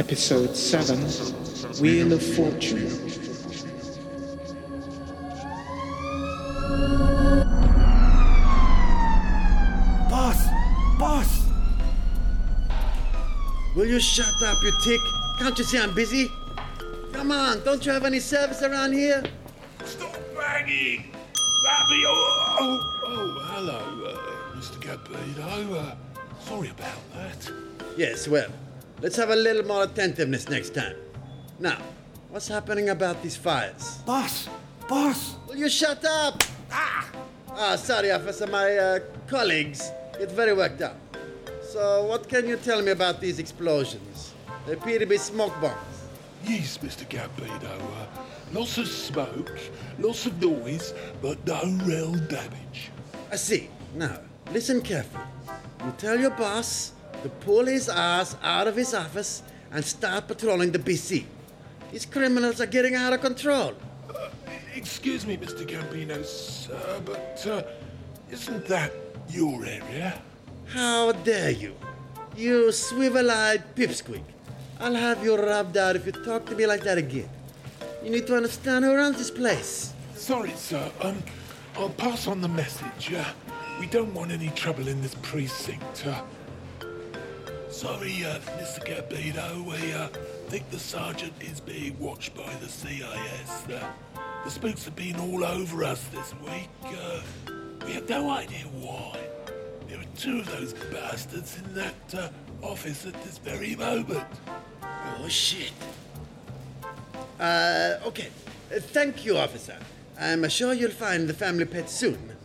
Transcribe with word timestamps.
Episode 0.00 0.56
7 0.56 0.98
Wheel 1.78 2.14
of 2.14 2.22
Fortune. 2.22 2.88
Boss! 10.08 10.48
Boss! 10.98 11.44
Will 13.76 13.84
you 13.84 14.00
shut 14.00 14.24
up, 14.42 14.56
you 14.62 14.72
tick? 14.82 15.02
Can't 15.38 15.58
you 15.58 15.64
see 15.64 15.76
I'm 15.76 15.94
busy? 15.94 16.32
Come 17.12 17.30
on, 17.30 17.62
don't 17.62 17.84
you 17.84 17.92
have 17.92 18.06
any 18.06 18.20
service 18.20 18.62
around 18.62 18.94
here? 18.94 19.22
Stop 19.84 20.16
banging! 20.34 21.12
That'd 21.62 21.88
be. 21.90 22.04
Oh, 22.06 22.56
oh, 22.58 23.02
oh 23.04 23.38
hello, 23.52 24.06
uh, 24.06 24.56
Mr. 24.56 24.80
Gambino. 24.80 25.76
Uh, 25.76 25.94
sorry 26.40 26.70
about 26.70 27.12
that. 27.12 27.52
Yes, 27.98 28.26
well, 28.26 28.48
let's 29.02 29.16
have 29.16 29.30
a 29.30 29.36
little 29.36 29.64
more 29.64 29.84
attentiveness 29.84 30.48
next 30.48 30.74
time. 30.74 30.96
Now, 31.58 31.78
what's 32.30 32.48
happening 32.48 32.88
about 32.90 33.22
these 33.22 33.36
fires? 33.36 33.98
Boss! 34.06 34.48
Boss! 34.88 35.36
Will 35.46 35.56
you 35.56 35.68
shut 35.68 36.04
up? 36.04 36.42
Ah! 36.70 37.08
Ah, 37.52 37.76
sorry, 37.76 38.10
officer. 38.10 38.46
My 38.46 38.76
uh, 38.76 38.98
colleagues 39.26 39.90
get 40.18 40.30
very 40.32 40.52
worked 40.54 40.82
up. 40.82 40.96
So, 41.62 42.04
what 42.04 42.28
can 42.28 42.46
you 42.48 42.56
tell 42.56 42.82
me 42.82 42.90
about 42.90 43.20
these 43.20 43.38
explosions? 43.38 44.34
They 44.66 44.74
appear 44.74 44.98
to 44.98 45.06
be 45.06 45.18
smoke 45.18 45.58
bombs. 45.60 45.76
Yes, 46.44 46.78
Mr. 46.78 47.06
Gambino. 47.08 47.64
Uh, 47.64 48.06
lots 48.52 48.78
of 48.78 48.88
smoke, 48.88 49.52
lots 49.98 50.26
of 50.26 50.40
noise, 50.40 50.94
but 51.20 51.44
no 51.46 51.60
real 51.84 52.12
damage. 52.12 52.90
I 53.30 53.36
see. 53.36 53.68
Now, 53.94 54.18
listen 54.52 54.80
carefully. 54.80 55.24
You 55.84 55.92
tell 55.98 56.18
your 56.18 56.30
boss 56.30 56.92
to 57.22 57.28
pull 57.28 57.66
his 57.66 57.88
ass 57.88 58.36
out 58.42 58.66
of 58.66 58.76
his 58.76 58.94
office 58.94 59.42
and 59.72 59.84
start 59.84 60.28
patrolling 60.28 60.72
the 60.72 60.78
BC. 60.78 61.24
These 61.92 62.06
criminals 62.06 62.60
are 62.60 62.66
getting 62.66 62.94
out 62.94 63.12
of 63.12 63.20
control. 63.20 63.74
Uh, 64.08 64.28
excuse 64.74 65.26
me, 65.26 65.36
Mr. 65.36 65.66
Gambino, 65.66 66.24
sir, 66.24 67.00
but 67.04 67.46
uh, 67.46 67.62
isn't 68.30 68.66
that 68.66 68.92
your 69.28 69.64
area? 69.64 70.20
How 70.66 71.12
dare 71.12 71.50
you? 71.50 71.74
You 72.36 72.70
swivel 72.72 73.30
eyed 73.30 73.74
pipsqueak. 73.74 74.22
I'll 74.78 74.94
have 74.94 75.22
you 75.24 75.36
rubbed 75.36 75.76
out 75.76 75.96
if 75.96 76.06
you 76.06 76.12
talk 76.12 76.46
to 76.46 76.54
me 76.54 76.66
like 76.66 76.82
that 76.84 76.96
again. 76.96 77.28
You 78.02 78.10
need 78.10 78.26
to 78.28 78.36
understand 78.36 78.84
who 78.84 78.94
runs 78.94 79.18
this 79.18 79.30
place. 79.30 79.92
Sorry, 80.14 80.52
sir. 80.52 80.90
Um, 81.02 81.22
I'll 81.76 81.90
pass 81.90 82.26
on 82.26 82.40
the 82.40 82.48
message. 82.48 83.12
Uh, 83.12 83.24
we 83.78 83.86
don't 83.86 84.12
want 84.14 84.30
any 84.30 84.48
trouble 84.50 84.88
in 84.88 85.02
this 85.02 85.14
precinct. 85.22 86.06
Uh, 86.06 86.22
sorry, 87.70 88.24
uh, 88.24 88.38
Mr. 88.58 88.84
Gambino. 88.84 89.64
We 89.64 89.92
uh, 89.92 90.08
think 90.48 90.68
the 90.70 90.78
sergeant 90.78 91.32
is 91.40 91.60
being 91.60 91.98
watched 91.98 92.34
by 92.34 92.52
the 92.60 92.68
CIS. 92.68 93.68
Uh, 93.68 93.92
the 94.44 94.50
spooks 94.50 94.84
have 94.84 94.96
been 94.96 95.16
all 95.16 95.44
over 95.44 95.84
us 95.84 96.04
this 96.08 96.34
week. 96.44 96.68
Uh, 96.84 97.20
we 97.86 97.92
have 97.92 98.08
no 98.08 98.30
idea 98.30 98.64
why. 98.80 99.18
There 99.88 99.98
are 99.98 100.16
two 100.16 100.40
of 100.40 100.50
those 100.50 100.74
bastards 100.92 101.58
in 101.58 101.74
that 101.74 102.14
uh, 102.14 102.28
office 102.62 103.06
at 103.06 103.14
this 103.24 103.38
very 103.38 103.76
moment. 103.76 104.26
Oh, 104.82 105.28
shit. 105.28 105.72
Uh, 107.38 107.96
okay. 108.06 108.28
Thank 108.70 109.24
you, 109.24 109.36
officer. 109.36 109.76
I'm 110.18 110.48
sure 110.48 110.74
you'll 110.74 110.90
find 110.90 111.28
the 111.28 111.34
family 111.34 111.64
pet 111.64 111.88
soon. 111.88 112.36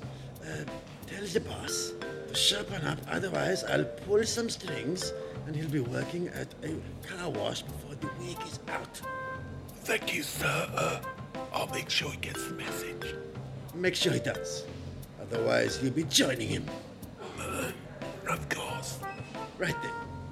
Tell 1.07 1.25
the 1.25 1.39
boss 1.39 1.94
sharpen 2.35 2.85
up, 2.85 2.99
otherwise, 3.09 3.63
I'll 3.63 3.85
pull 3.85 4.23
some 4.23 4.49
strings 4.49 5.13
and 5.47 5.55
he'll 5.55 5.69
be 5.69 5.79
working 5.79 6.27
at 6.29 6.53
a 6.63 6.75
car 7.07 7.29
wash 7.29 7.61
before 7.61 7.95
the 7.95 8.09
week 8.23 8.37
is 8.45 8.59
out. 8.67 9.01
Thank 9.83 10.13
you, 10.15 10.23
sir. 10.23 10.69
Uh, 10.75 10.99
I'll 11.53 11.67
make 11.67 11.89
sure 11.89 12.11
he 12.11 12.17
gets 12.17 12.47
the 12.47 12.53
message. 12.55 13.15
Make 13.73 13.95
sure 13.95 14.13
he 14.13 14.19
does. 14.19 14.65
Otherwise, 15.21 15.79
you'll 15.81 15.93
be 15.93 16.03
joining 16.03 16.47
him. 16.47 16.65
Uh, 17.39 17.71
of 18.29 18.49
course. 18.49 18.99
Right 19.57 19.75
then. 19.81 19.91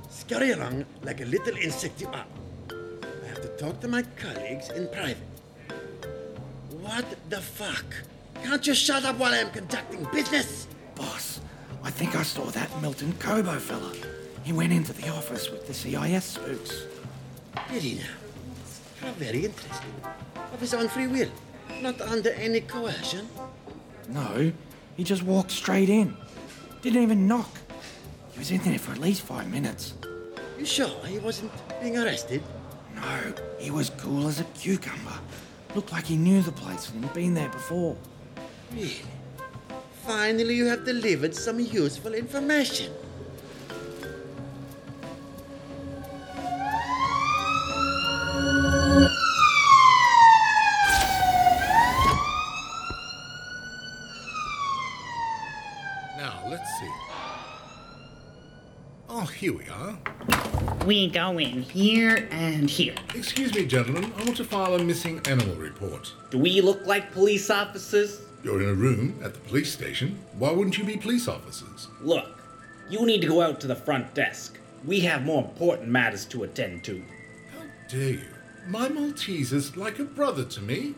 Scurry 0.09 0.51
along 0.51 0.85
like 1.03 1.21
a 1.21 1.25
little 1.25 1.55
insect 1.57 2.01
you 2.01 2.07
are. 2.07 2.25
I 2.71 3.27
have 3.27 3.41
to 3.41 3.49
talk 3.57 3.79
to 3.81 3.87
my 3.87 4.03
colleagues 4.17 4.69
in 4.69 4.87
private. 4.87 5.17
What 6.81 7.05
the 7.29 7.41
fuck? 7.41 7.85
Can't 8.43 8.65
you 8.65 8.73
shut 8.73 9.05
up 9.05 9.17
while 9.17 9.33
I'm 9.33 9.51
conducting 9.51 10.05
business? 10.11 10.67
Boss, 10.95 11.32
I 11.83 11.91
think 11.91 12.15
I 12.15 12.23
saw 12.23 12.45
that 12.45 12.81
Milton 12.81 13.13
Kobo 13.19 13.59
fella. 13.59 13.91
He 14.43 14.53
went 14.53 14.71
into 14.71 14.93
the 14.93 15.09
office 15.09 15.49
with 15.51 15.67
the 15.67 15.73
CIS 15.73 16.23
spooks. 16.23 16.85
Did 17.69 17.83
he 17.83 17.95
now? 17.95 18.03
How 19.01 19.11
very 19.13 19.45
interesting. 19.45 19.93
Of 20.53 20.59
his 20.61 20.73
own 20.73 20.87
free 20.87 21.07
will. 21.07 21.29
Not 21.81 21.99
under 22.01 22.29
any 22.31 22.61
coercion. 22.61 23.27
No, 24.07 24.51
he 24.95 25.03
just 25.03 25.23
walked 25.23 25.51
straight 25.51 25.89
in. 25.89 26.15
Didn't 26.81 27.03
even 27.03 27.27
knock. 27.27 27.49
He 28.31 28.39
was 28.39 28.51
in 28.51 28.61
there 28.63 28.79
for 28.79 28.93
at 28.93 28.99
least 28.99 29.21
five 29.21 29.49
minutes. 29.51 29.93
You 30.57 30.65
sure 30.65 31.05
he 31.05 31.19
wasn't 31.19 31.51
being 31.81 31.97
arrested? 31.97 32.41
No, 32.95 33.33
he 33.59 33.71
was 33.71 33.89
cool 33.89 34.27
as 34.27 34.39
a 34.39 34.45
cucumber. 34.45 35.19
Looked 35.75 35.91
like 35.91 36.05
he 36.05 36.15
knew 36.15 36.41
the 36.41 36.51
place 36.51 36.89
and 36.91 37.03
had 37.03 37.13
been 37.13 37.33
there 37.33 37.49
before. 37.49 37.97
Really? 38.73 39.01
Finally, 40.15 40.53
you 40.53 40.67
have 40.67 40.85
delivered 40.85 41.33
some 41.33 41.59
useful 41.59 42.13
information. 42.13 42.93
Now, 56.15 56.43
let's 56.47 56.69
see. 56.79 56.91
Oh, 59.09 59.25
here 59.35 59.51
we 59.51 59.67
are. 59.67 59.97
We 60.85 61.09
go 61.09 61.39
in 61.39 61.63
here 61.63 62.27
and 62.29 62.69
here. 62.69 62.93
Excuse 63.15 63.55
me, 63.55 63.65
gentlemen. 63.65 64.13
I 64.15 64.23
want 64.25 64.37
to 64.37 64.43
file 64.43 64.75
a 64.75 64.83
missing 64.83 65.21
animal 65.25 65.55
report. 65.55 66.13
Do 66.29 66.37
we 66.37 66.61
look 66.61 66.85
like 66.85 67.11
police 67.11 67.49
officers? 67.49 68.21
You're 68.43 68.61
in 68.61 68.67
a 68.67 68.73
room 68.73 69.21
at 69.23 69.33
the 69.33 69.39
police 69.39 69.71
station. 69.71 70.19
Why 70.37 70.51
wouldn't 70.51 70.77
you 70.77 70.83
be 70.83 70.97
police 70.97 71.29
officers? 71.29 71.87
Look, 72.01 72.41
you 72.89 73.05
need 73.05 73.21
to 73.21 73.27
go 73.27 73.41
out 73.41 73.61
to 73.61 73.67
the 73.67 73.75
front 73.75 74.13
desk. 74.13 74.59
We 74.85 74.99
have 75.01 75.23
more 75.23 75.41
important 75.41 75.87
matters 75.87 76.25
to 76.25 76.43
attend 76.43 76.83
to. 76.83 77.01
How 77.53 77.63
dare 77.87 78.09
you? 78.09 78.27
My 78.67 78.89
Maltese 78.89 79.53
is 79.53 79.77
like 79.77 79.99
a 79.99 80.03
brother 80.03 80.43
to 80.43 80.61
me. 80.61 80.95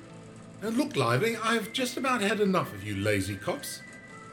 And 0.64 0.76
look, 0.76 0.96
Lively, 0.96 1.38
I've 1.38 1.72
just 1.72 1.98
about 1.98 2.22
had 2.22 2.40
enough 2.40 2.74
of 2.74 2.84
you 2.84 2.96
lazy 2.96 3.36
cops. 3.36 3.82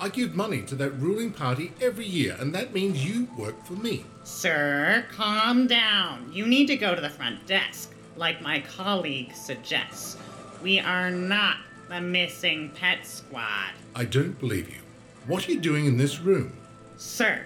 I 0.01 0.09
give 0.09 0.35
money 0.35 0.63
to 0.63 0.75
that 0.77 0.93
ruling 0.93 1.33
party 1.33 1.73
every 1.83 2.07
year, 2.07 2.35
and 2.41 2.55
that 2.55 2.73
means 2.73 3.05
you 3.05 3.29
work 3.37 3.63
for 3.67 3.75
me. 3.75 4.07
Sir, 4.25 5.05
calm 5.13 5.67
down. 5.67 6.31
You 6.33 6.47
need 6.47 6.67
to 6.69 6.77
go 6.77 6.95
to 6.95 7.01
the 7.01 7.11
front 7.11 7.47
desk, 7.47 7.95
like 8.17 8.41
my 8.41 8.61
colleague 8.61 9.35
suggests. 9.35 10.17
We 10.63 10.81
are 10.81 11.11
not 11.11 11.59
the 11.93 12.01
missing 12.01 12.71
pet 12.75 13.05
squad. 13.07 13.73
I 13.95 14.07
don't 14.07 14.39
believe 14.39 14.71
you. 14.71 14.81
What 15.27 15.47
are 15.47 15.53
you 15.53 15.61
doing 15.61 15.85
in 15.85 15.99
this 15.99 16.21
room? 16.21 16.57
Sir, 16.97 17.45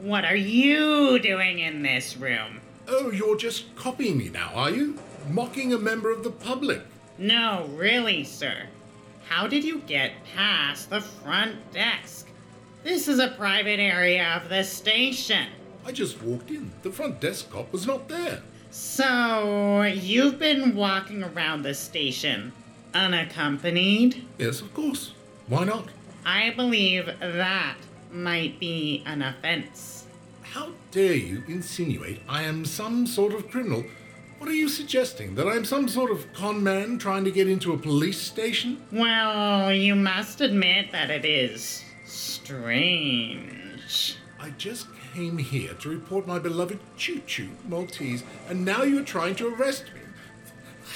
what 0.00 0.24
are 0.24 0.36
you 0.36 1.18
doing 1.18 1.58
in 1.58 1.82
this 1.82 2.16
room? 2.16 2.60
Oh, 2.86 3.10
you're 3.10 3.36
just 3.36 3.74
copying 3.74 4.16
me 4.16 4.28
now, 4.28 4.52
are 4.54 4.70
you? 4.70 4.96
Mocking 5.28 5.72
a 5.72 5.78
member 5.78 6.12
of 6.12 6.22
the 6.22 6.30
public. 6.30 6.82
No, 7.18 7.68
really, 7.74 8.22
sir. 8.22 8.68
How 9.28 9.48
did 9.48 9.64
you 9.64 9.80
get 9.80 10.12
past 10.36 10.90
the 10.90 11.00
front 11.00 11.56
desk? 11.72 12.28
This 12.84 13.08
is 13.08 13.18
a 13.18 13.34
private 13.36 13.80
area 13.80 14.40
of 14.40 14.48
the 14.48 14.62
station. 14.62 15.48
I 15.84 15.90
just 15.90 16.22
walked 16.22 16.50
in. 16.50 16.70
The 16.82 16.92
front 16.92 17.20
desk 17.20 17.50
cop 17.50 17.72
was 17.72 17.84
not 17.84 18.08
there. 18.08 18.42
So, 18.70 19.82
you've 19.82 20.38
been 20.38 20.76
walking 20.76 21.24
around 21.24 21.62
the 21.62 21.74
station 21.74 22.52
unaccompanied? 22.94 24.24
Yes, 24.38 24.60
of 24.60 24.72
course. 24.74 25.12
Why 25.46 25.64
not? 25.64 25.88
I 26.24 26.50
believe 26.50 27.06
that 27.20 27.76
might 28.12 28.60
be 28.60 29.02
an 29.06 29.22
offense. 29.22 30.06
How 30.42 30.70
dare 30.90 31.14
you 31.14 31.42
insinuate 31.46 32.20
I 32.28 32.42
am 32.42 32.64
some 32.64 33.06
sort 33.06 33.34
of 33.34 33.50
criminal? 33.50 33.84
What 34.38 34.48
are 34.48 34.54
you 34.54 34.68
suggesting? 34.68 35.34
That 35.34 35.48
I'm 35.48 35.64
some 35.64 35.88
sort 35.88 36.10
of 36.10 36.32
con 36.32 36.62
man 36.62 36.98
trying 36.98 37.24
to 37.24 37.30
get 37.30 37.48
into 37.48 37.72
a 37.72 37.78
police 37.78 38.20
station? 38.20 38.82
Well, 38.92 39.72
you 39.72 39.94
must 39.94 40.40
admit 40.40 40.92
that 40.92 41.10
it 41.10 41.24
is 41.24 41.84
strange. 42.04 44.16
I 44.40 44.50
just 44.50 44.86
came 45.12 45.38
here 45.38 45.74
to 45.74 45.88
report 45.88 46.26
my 46.26 46.38
beloved 46.38 46.78
Choo 46.96 47.20
Choo 47.26 47.50
Maltese, 47.68 48.22
and 48.48 48.64
now 48.64 48.84
you're 48.84 49.02
trying 49.02 49.34
to 49.36 49.52
arrest 49.54 49.84
me. 49.94 49.97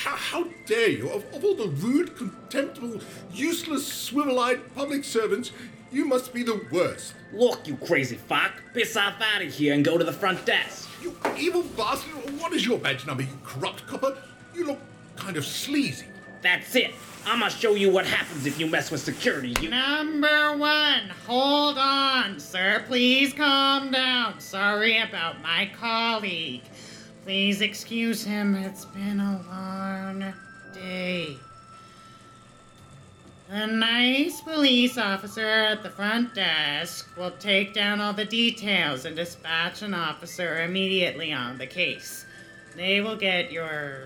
How, 0.03 0.17
how 0.17 0.45
dare 0.67 0.89
you? 0.89 1.09
Of, 1.11 1.25
of 1.33 1.45
all 1.45 1.55
the 1.55 1.69
rude, 1.69 2.17
contemptible, 2.17 3.01
useless, 3.33 3.87
swivel 3.87 4.41
eyed 4.41 4.75
public 4.75 5.05
servants, 5.05 5.53
You 5.93 6.07
must 6.07 6.33
be 6.35 6.43
the 6.43 6.61
worst. 6.73 7.15
Look, 7.33 7.69
you 7.69 7.77
crazy 7.77 8.17
fuck. 8.17 8.51
Piss 8.75 8.97
off 8.97 9.15
out 9.21 9.43
of 9.43 9.53
here 9.53 9.75
and 9.75 9.85
go 9.85 9.97
to 9.99 10.03
the 10.05 10.13
front 10.13 10.45
desk. 10.45 10.89
You 11.03 11.15
evil 11.39 11.63
bastard. 11.63 12.13
What 12.41 12.53
is 12.53 12.67
your 12.67 12.79
badge 12.79 13.07
number, 13.07 13.23
you 13.23 13.39
corrupt 13.45 13.87
copper? 13.87 14.17
You 14.57 14.67
look 14.67 14.81
kind 15.17 15.37
of 15.37 15.45
sleazy. 15.45 16.07
That's 16.41 16.75
it. 16.75 16.93
I'ma 17.25 17.49
show 17.49 17.75
you 17.75 17.93
what 17.93 18.05
happens 18.07 18.47
if 18.47 18.59
you 18.59 18.67
mess 18.67 18.91
with 18.91 19.03
security. 19.03 19.55
You 19.61 19.71
Number 19.71 20.57
one, 20.57 21.11
hold 21.27 21.79
on, 21.79 22.41
sir. 22.41 22.83
Please 22.89 23.33
calm 23.33 23.93
down. 23.93 24.41
Sorry 24.41 24.99
about 24.99 25.41
my 25.43 25.71
colleague. 25.79 26.63
Please 27.25 27.61
excuse 27.61 28.25
him. 28.25 28.55
It's 28.57 28.85
been 28.85 29.21
a 29.21 29.41
long 29.49 30.33
day. 30.75 31.37
The 33.49 33.67
nice 33.67 34.41
police 34.41 34.99
officer 34.99 35.47
at 35.47 35.83
the 35.83 35.91
front 35.91 36.35
desk 36.35 37.09
will 37.17 37.31
take 37.33 37.75
down 37.75 38.01
all 38.01 38.13
the 38.13 38.25
details 38.25 39.05
and 39.05 39.15
dispatch 39.15 39.83
an 39.83 39.95
officer 39.95 40.63
immediately 40.63 41.33
on 41.33 41.59
the 41.59 41.67
case. 41.67 42.25
They 42.75 43.01
will 43.03 43.17
get 43.17 43.53
your 43.53 44.05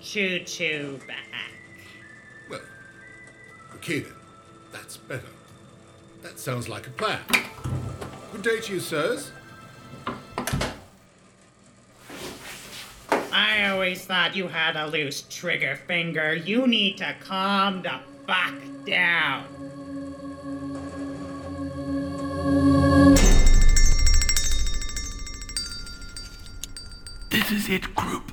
choo 0.00 0.40
choo 0.40 0.98
back. 1.06 1.52
Well, 2.48 2.62
okay 3.76 4.00
then. 4.00 4.14
That's 4.72 4.96
better. 4.96 5.22
That 6.22 6.38
sounds 6.38 6.68
like 6.68 6.86
a 6.86 6.90
plan. 6.90 7.20
Good 8.32 8.42
day 8.42 8.60
to 8.60 8.72
you, 8.72 8.80
sirs. 8.80 9.30
I 13.36 13.58
always 13.84 14.06
thought 14.06 14.34
you 14.34 14.48
had 14.48 14.76
a 14.76 14.86
loose 14.86 15.24
trigger 15.28 15.76
finger. 15.76 16.34
You 16.34 16.66
need 16.66 16.96
to 16.96 17.14
calm 17.20 17.82
the 17.82 18.00
fuck 18.26 18.54
down. 18.86 19.44
This 27.28 27.52
is 27.52 27.68
it, 27.68 27.94
group. 27.94 28.32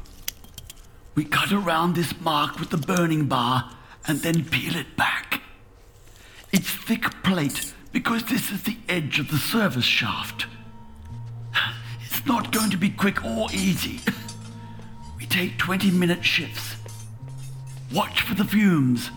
We 1.15 1.25
cut 1.25 1.51
around 1.51 1.95
this 1.95 2.17
mark 2.21 2.57
with 2.57 2.69
the 2.69 2.77
burning 2.77 3.25
bar 3.25 3.75
and 4.07 4.21
then 4.21 4.45
peel 4.45 4.77
it 4.77 4.95
back. 4.95 5.41
It's 6.53 6.69
thick 6.69 7.23
plate 7.23 7.73
because 7.91 8.23
this 8.23 8.51
is 8.51 8.63
the 8.63 8.77
edge 8.87 9.19
of 9.19 9.29
the 9.29 9.37
service 9.37 9.83
shaft. 9.83 10.45
It's 12.05 12.25
not 12.25 12.53
going 12.53 12.69
to 12.69 12.77
be 12.77 12.89
quick 12.89 13.25
or 13.25 13.51
easy. 13.51 13.99
We 15.31 15.37
take 15.47 15.57
20 15.59 15.91
minute 15.91 16.25
shifts. 16.25 16.75
Watch 17.93 18.21
for 18.21 18.35
the 18.35 18.43
fumes. 18.43 19.11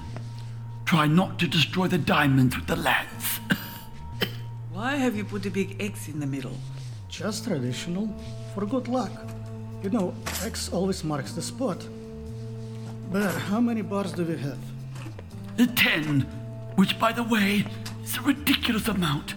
Try 0.84 1.08
not 1.08 1.40
to 1.40 1.48
destroy 1.48 1.88
the 1.88 1.98
diamonds 1.98 2.54
with 2.54 2.68
the 2.68 2.76
lance. 2.76 3.40
Why 4.72 4.94
have 4.94 5.16
you 5.16 5.24
put 5.24 5.44
a 5.44 5.50
big 5.50 5.82
X 5.82 6.06
in 6.06 6.20
the 6.20 6.26
middle? 6.26 6.56
Just 7.08 7.46
traditional, 7.46 8.08
for 8.54 8.64
good 8.64 8.86
luck. 8.86 9.10
You 9.82 9.90
know, 9.90 10.14
X 10.44 10.68
always 10.72 11.02
marks 11.02 11.32
the 11.32 11.42
spot. 11.42 11.84
But 13.10 13.34
how 13.50 13.60
many 13.60 13.82
bars 13.82 14.12
do 14.12 14.24
we 14.24 14.36
have? 14.36 14.58
The 15.56 15.66
10, 15.66 16.20
which, 16.76 16.96
by 16.96 17.10
the 17.10 17.24
way, 17.24 17.66
is 18.04 18.16
a 18.18 18.22
ridiculous 18.22 18.86
amount. 18.86 19.34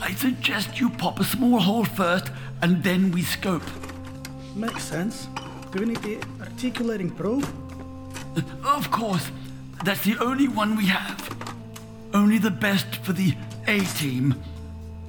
I 0.00 0.14
suggest 0.14 0.78
you 0.78 0.90
pop 0.90 1.18
a 1.18 1.24
small 1.24 1.58
hole 1.58 1.84
first 1.84 2.30
and 2.60 2.84
then 2.84 3.10
we 3.10 3.22
scope. 3.22 3.64
Makes 4.54 4.84
sense. 4.84 5.26
Do 5.72 5.78
we 5.78 5.86
need 5.86 6.02
the 6.02 6.18
articulating 6.40 7.10
probe? 7.10 7.46
Of 8.62 8.90
course, 8.90 9.30
that's 9.84 10.04
the 10.04 10.18
only 10.18 10.46
one 10.46 10.76
we 10.76 10.84
have. 10.84 11.18
Only 12.12 12.36
the 12.36 12.50
best 12.50 12.96
for 12.96 13.14
the 13.14 13.34
A 13.66 13.80
team. 13.80 14.34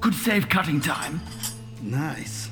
Could 0.00 0.14
save 0.14 0.48
cutting 0.48 0.80
time. 0.80 1.20
Nice. 1.82 2.48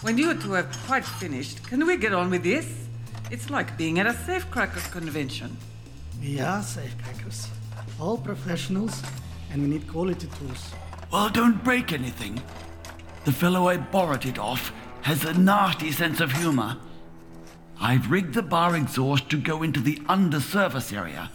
When 0.00 0.16
you 0.16 0.32
two 0.34 0.52
have 0.52 0.74
quite 0.86 1.04
finished, 1.04 1.62
can 1.64 1.86
we 1.86 1.98
get 1.98 2.14
on 2.14 2.30
with 2.30 2.42
this? 2.42 2.86
It's 3.30 3.50
like 3.50 3.76
being 3.76 3.98
at 3.98 4.06
a 4.06 4.14
safecracker 4.14 4.90
convention. 4.90 5.58
We 6.22 6.40
are 6.40 6.62
safecrackers. 6.62 7.48
All 8.00 8.16
professionals, 8.16 9.02
and 9.52 9.60
we 9.62 9.68
need 9.68 9.86
quality 9.86 10.26
tools. 10.38 10.72
Well, 11.12 11.28
don't 11.28 11.62
break 11.62 11.92
anything. 11.92 12.40
The 13.26 13.32
fellow 13.32 13.68
I 13.68 13.76
borrowed 13.76 14.24
it 14.24 14.38
off 14.38 14.72
has 15.02 15.24
a 15.24 15.34
nasty 15.34 15.92
sense 15.92 16.20
of 16.20 16.32
humor. 16.32 16.78
I've 17.80 18.10
rigged 18.10 18.34
the 18.34 18.42
bar 18.42 18.74
exhaust 18.74 19.28
to 19.30 19.36
go 19.36 19.62
into 19.62 19.80
the 19.80 20.00
undersurface 20.08 20.92
area. 20.92 21.30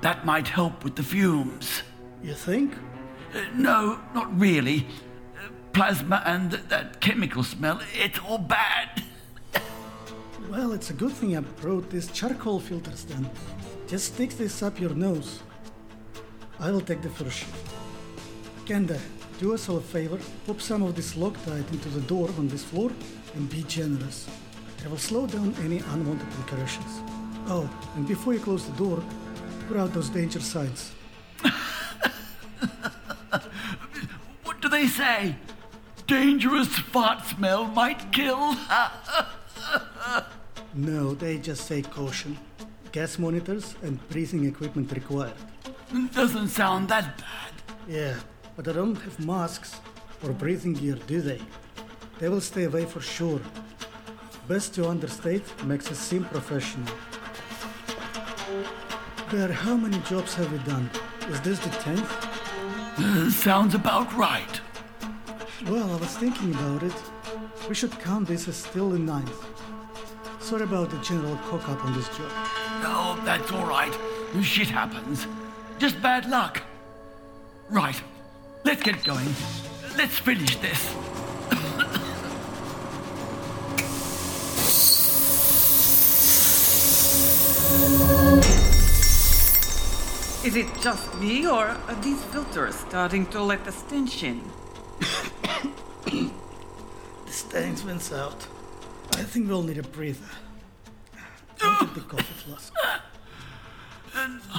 That 0.00 0.24
might 0.24 0.48
help 0.48 0.84
with 0.84 0.96
the 0.96 1.02
fumes. 1.02 1.82
You 2.22 2.34
think? 2.34 2.74
Uh, 3.34 3.40
no, 3.54 3.98
not 4.14 4.38
really. 4.38 4.86
Uh, 5.36 5.48
plasma 5.72 6.22
and 6.24 6.50
th- 6.50 6.62
that 6.68 7.00
chemical 7.00 7.42
smell, 7.42 7.80
it's 7.94 8.18
all 8.18 8.38
bad. 8.38 9.02
Well, 10.48 10.72
it's 10.72 10.90
a 10.90 10.92
good 10.92 11.10
thing 11.10 11.36
I 11.36 11.40
brought 11.40 11.90
these 11.90 12.06
charcoal 12.12 12.60
filters 12.60 13.02
then. 13.04 13.28
Just 13.88 14.14
stick 14.14 14.30
this 14.30 14.62
up 14.62 14.78
your 14.78 14.94
nose. 14.94 15.40
I 16.60 16.70
will 16.70 16.80
take 16.80 17.02
the 17.02 17.10
first 17.10 17.38
shift. 17.38 17.74
Kenda, 18.64 18.98
do 19.40 19.54
us 19.54 19.68
all 19.68 19.78
a 19.78 19.80
favor, 19.80 20.20
pop 20.46 20.60
some 20.60 20.82
of 20.84 20.94
this 20.94 21.14
Loctite 21.14 21.70
into 21.72 21.88
the 21.88 22.00
door 22.02 22.28
on 22.38 22.46
this 22.46 22.62
floor 22.62 22.92
and 23.34 23.50
be 23.50 23.64
generous. 23.64 24.28
It 24.86 24.90
will 24.90 24.98
slow 24.98 25.26
down 25.26 25.52
any 25.64 25.78
unwanted 25.78 26.28
incursions. 26.38 27.00
Oh, 27.48 27.68
and 27.96 28.06
before 28.06 28.34
you 28.34 28.38
close 28.38 28.64
the 28.64 28.76
door, 28.76 29.02
put 29.66 29.76
out 29.76 29.92
those 29.92 30.08
danger 30.08 30.38
signs. 30.38 30.92
What 34.44 34.62
do 34.62 34.68
they 34.68 34.86
say? 34.86 35.34
Dangerous 36.06 36.68
fart 36.68 37.26
smell 37.26 37.64
might 37.64 38.12
kill. 38.12 38.54
No, 40.74 41.14
they 41.14 41.38
just 41.38 41.66
say 41.66 41.82
caution. 41.82 42.38
Gas 42.92 43.18
monitors 43.18 43.74
and 43.82 43.98
breathing 44.10 44.44
equipment 44.44 44.92
required. 44.92 45.32
It 45.90 46.12
Doesn't 46.12 46.48
sound 46.48 46.90
that 46.90 47.18
bad. 47.18 47.52
Yeah, 47.88 48.14
but 48.54 48.66
they 48.66 48.72
don't 48.74 48.94
have 48.94 49.18
masks 49.18 49.80
or 50.22 50.30
breathing 50.32 50.74
gear, 50.74 50.96
do 51.06 51.20
they? 51.22 51.40
They 52.20 52.28
will 52.28 52.42
stay 52.42 52.64
away 52.64 52.84
for 52.84 53.00
sure. 53.00 53.40
Best 54.48 54.74
to 54.74 54.88
understate 54.88 55.42
makes 55.64 55.90
us 55.90 55.98
seem 55.98 56.24
professional. 56.24 56.86
Bear, 59.28 59.50
how 59.50 59.76
many 59.76 59.98
jobs 60.00 60.34
have 60.34 60.52
we 60.52 60.58
done? 60.58 60.88
Is 61.28 61.40
this 61.40 61.58
the 61.58 61.70
tenth? 61.70 62.08
Uh, 62.96 63.28
sounds 63.46 63.74
about 63.74 64.12
right. 64.14 64.60
Well, 65.66 65.90
I 65.90 65.96
was 65.96 66.16
thinking 66.16 66.54
about 66.54 66.84
it. 66.84 66.94
We 67.68 67.74
should 67.74 67.90
count 67.98 68.28
this 68.28 68.46
as 68.46 68.56
still 68.56 68.90
the 68.90 69.00
ninth. 69.00 69.44
Sorry 70.38 70.62
about 70.62 70.90
the 70.90 70.98
general 70.98 71.34
cock 71.48 71.68
up 71.68 71.84
on 71.84 71.92
this 71.94 72.08
job. 72.10 72.30
Oh, 72.84 73.20
that's 73.24 73.50
all 73.50 73.66
right. 73.66 73.92
Shit 74.42 74.68
happens. 74.68 75.26
Just 75.80 76.00
bad 76.00 76.30
luck. 76.30 76.62
Right. 77.68 78.00
Let's 78.64 78.82
get 78.82 79.02
going. 79.02 79.26
Let's 79.96 80.20
finish 80.20 80.54
this. 80.58 80.94
Is 90.46 90.54
it 90.54 90.68
just 90.80 91.12
me, 91.18 91.44
or 91.44 91.66
are 91.66 91.94
these 92.02 92.22
filters 92.26 92.76
starting 92.76 93.26
to 93.34 93.42
let 93.42 93.64
the 93.64 93.72
stench 93.72 94.22
in? 94.22 94.40
The 97.26 97.32
stench 97.32 97.82
went 97.82 98.12
out. 98.12 98.46
I 99.14 99.24
think 99.24 99.48
we'll 99.48 99.64
need 99.64 99.78
a 99.78 99.82
breather. 99.82 100.30
I'll 101.60 101.84
get 101.84 101.94
the 101.94 102.00
coffee 102.02 102.34
flask. 102.44 102.72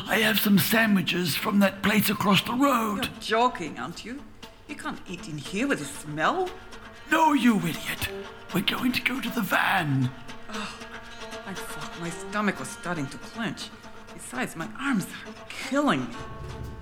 I 0.10 0.18
have 0.18 0.42
some 0.42 0.60
sandwiches 0.60 1.38
from 1.38 1.60
that 1.60 1.82
place 1.82 2.10
across 2.10 2.42
the 2.42 2.54
road. 2.54 3.06
You're 3.06 3.22
joking, 3.22 3.80
aren't 3.80 4.04
you? 4.04 4.20
You 4.68 4.76
can't 4.76 5.00
eat 5.08 5.30
in 5.30 5.38
here 5.38 5.70
with 5.70 5.80
the 5.80 5.86
smell. 5.86 6.50
No, 7.10 7.32
you 7.32 7.60
idiot. 7.60 8.10
We're 8.54 8.60
going 8.60 8.92
to 8.92 9.02
go 9.02 9.22
to 9.22 9.30
the 9.30 9.42
van. 9.42 10.12
Ah, 10.50 10.78
I 11.48 11.54
thought 11.54 12.02
my 12.02 12.10
stomach 12.10 12.60
was 12.60 12.68
starting 12.68 13.08
to 13.08 13.18
clench. 13.20 13.70
Besides, 14.18 14.56
my 14.56 14.68
arms 14.80 15.06
are 15.06 15.34
killing 15.48 16.00
me. 16.00 16.16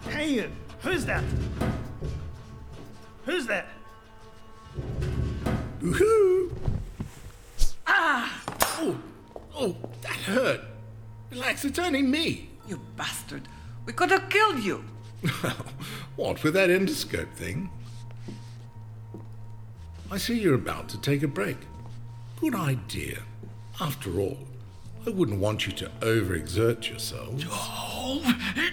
Hey, 0.10 0.34
you! 0.36 0.52
who's 0.80 1.06
that? 1.06 1.24
Who's 3.26 3.46
that? 3.48 3.68
Woohoo! 5.82 6.56
Ah! 7.86 8.42
Oh, 8.78 8.98
oh, 9.54 9.76
that 10.02 10.16
hurt. 10.16 10.62
Relax, 11.30 11.66
it's 11.66 11.78
only 11.78 12.02
me. 12.02 12.52
You 12.70 12.80
bastard. 12.96 13.50
We 13.86 13.92
could 13.92 14.12
have 14.12 14.30
killed 14.30 14.64
you. 14.64 14.86
what, 16.16 16.42
with 16.42 16.54
that 16.54 16.70
endoscope 16.70 17.34
thing? 17.34 17.70
I 20.10 20.18
see 20.18 20.40
you're 20.40 20.56
about 20.56 20.88
to 20.90 21.02
take 21.02 21.22
a 21.22 21.28
break. 21.28 21.58
Good 22.40 22.56
idea. 22.56 23.20
After 23.82 24.22
all, 24.22 24.38
I 25.06 25.12
wouldn't 25.12 25.40
want 25.40 25.68
you 25.68 25.74
to 25.74 25.90
overexert 26.02 26.90
yourselves. 26.90 27.46
Oh, 27.50 28.22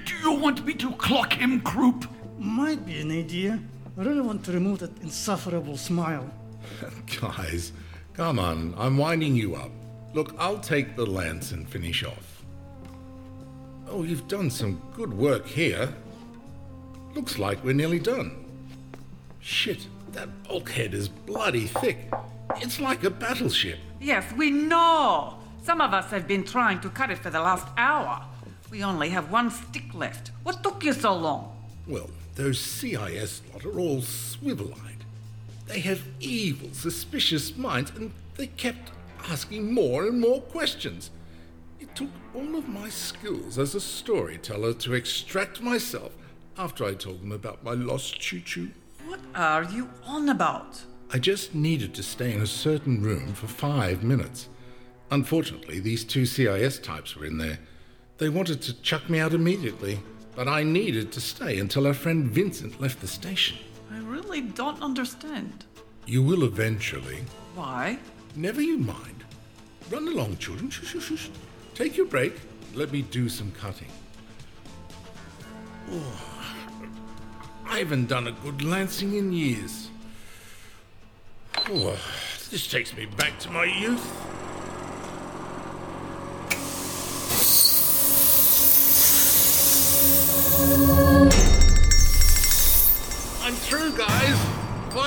do 0.07 0.15
you 0.17 0.33
want 0.33 0.65
me 0.65 0.75
to 0.75 0.91
clock 0.93 1.35
him, 1.35 1.61
Croup? 1.61 2.07
might 2.39 2.85
be 2.87 3.01
an 3.01 3.11
idea. 3.13 3.61
I 3.99 4.03
really 4.03 4.21
want 4.23 4.45
to 4.47 4.53
remove 4.53 4.81
that 4.81 4.97
insufferable 5.03 5.77
smile. 5.77 6.29
Guys, 7.21 7.73
come 8.15 8.39
on, 8.39 8.75
I'm 8.79 8.97
winding 8.97 9.37
you 9.37 9.55
up. 9.55 9.71
Look, 10.15 10.35
I'll 10.39 10.59
take 10.59 10.97
the 10.97 11.07
lance 11.07 11.53
and 11.53 11.69
finish 11.69 12.03
off. 12.03 12.45
Oh, 13.89 14.03
you've 14.03 14.27
done 14.27 14.51
some 14.51 14.81
good 14.95 15.13
work 15.13 15.47
here. 15.47 15.93
Looks 17.15 17.39
like 17.39 17.63
we're 17.63 17.75
nearly 17.75 17.99
done. 17.99 18.45
Shit, 19.41 19.87
that 20.13 20.43
bulkhead 20.45 20.95
is 20.95 21.09
bloody 21.09 21.67
thick. 21.67 22.11
It's 22.57 22.81
like 22.81 23.05
a 23.05 23.11
battleship. 23.11 23.79
Yes, 24.01 24.33
we 24.33 24.51
know. 24.51 25.39
Some 25.63 25.81
of 25.81 25.95
us 25.95 26.11
have 26.11 26.27
been 26.27 26.43
trying 26.43 26.81
to 26.81 26.91
cut 26.91 27.11
it 27.11 27.19
for 27.19 27.31
the 27.31 27.41
last 27.41 27.69
hour. 27.77 28.25
We 28.71 28.83
only 28.83 29.11
have 29.11 29.31
one 29.31 29.49
stick 29.51 29.95
left. 29.95 30.33
What 30.43 30.65
took 30.65 30.83
you 30.83 30.93
so 30.93 31.15
long? 31.15 31.57
Well, 31.87 32.11
those 32.35 32.59
CIS 32.59 33.43
lot 33.53 33.65
are 33.65 33.79
all 33.79 34.03
swivel 34.03 34.75
eyed. 34.85 35.05
They 35.67 35.79
have 35.81 36.03
evil, 36.19 36.71
suspicious 36.73 37.57
minds, 37.57 37.93
and 37.95 38.13
they 38.37 38.49
kept 38.49 38.91
asking 39.29 39.73
more 39.73 40.07
and 40.07 40.21
more 40.21 40.41
questions. 40.41 41.11
It 41.79 41.95
took 41.95 42.11
all 42.35 42.57
of 42.57 42.69
my 42.69 42.89
skills 42.89 43.57
as 43.57 43.77
a 43.77 43.81
storyteller 43.81 44.75
to 44.75 44.95
extract 44.95 45.63
myself 45.63 46.13
after 46.59 46.85
I 46.85 46.95
told 46.95 47.23
them 47.23 47.31
about 47.31 47.63
my 47.63 47.73
lost 47.73 48.19
choo 48.21 48.41
choo. 48.41 48.71
What 49.07 49.21
are 49.35 49.63
you 49.65 49.89
on 50.05 50.29
about? 50.29 50.83
I 51.13 51.19
just 51.19 51.55
needed 51.55 51.95
to 51.95 52.03
stay 52.03 52.33
in 52.33 52.41
a 52.41 52.47
certain 52.47 53.03
room 53.03 53.35
for 53.35 53.47
five 53.47 54.03
minutes. 54.03 54.49
Unfortunately, 55.13 55.79
these 55.79 56.05
two 56.05 56.25
CIS 56.25 56.79
types 56.79 57.15
were 57.15 57.27
in 57.27 57.37
there. 57.37 57.59
They 58.17 58.31
wanted 58.31 58.63
to 58.63 58.81
chuck 58.81 59.11
me 59.11 59.21
out 59.21 59.35
immediately, 59.35 60.01
but 60.35 60.49
I 60.49 60.63
needed 60.63 61.13
to 61.13 61.21
stay 61.21 61.59
until 61.59 61.87
our 61.87 61.93
friend 61.93 62.25
Vincent 62.25 62.81
left 62.81 63.03
the 63.03 63.07
station. 63.07 63.59
I 63.93 63.99
really 63.99 64.41
don't 64.41 64.81
understand. 64.81 65.67
You 66.07 66.23
will 66.23 66.45
eventually. 66.45 67.19
Why? 67.55 67.99
Never 68.37 68.63
you 68.63 68.79
mind. 68.79 69.23
Run 69.91 70.09
along, 70.09 70.39
children. 70.39 70.71
Shush, 70.71 70.89
shush, 70.89 71.05
shush. 71.05 71.31
Take 71.75 71.95
your 71.95 72.07
break. 72.07 72.41
Let 72.75 72.91
me 72.91 73.03
do 73.03 73.29
some 73.29 73.53
cutting. 73.53 73.93
Oh, 75.91 76.23
I 77.67 77.81
haven't 77.81 78.09
done 78.09 78.29
a 78.29 78.33
good 78.33 78.63
lancing 78.63 79.15
in 79.15 79.31
years. 79.31 79.91
Oh, 81.69 81.99
this 82.51 82.67
takes 82.67 82.97
me 82.97 83.05
back 83.05 83.39
to 83.41 83.51
my 83.51 83.65
youth. 83.65 84.42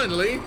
Finally. 0.06 0.40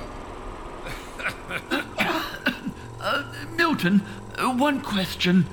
Uh, 3.00 3.24
Milton, 3.56 4.02
uh, 4.36 4.54
one 4.54 4.80
question. 4.80 5.46